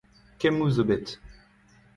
Kemmoù 0.39 0.69
zo 0.75 0.83
bet. 0.89 1.07